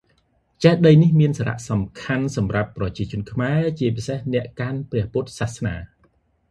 [0.63, 5.75] ចេតិយនេះមានសារៈសំខាន់សម្រាប់ប្រជាជនខ្មែរ ជាពិសេសអ្នកកាន់ព្រះពុទ្ធសាសនា។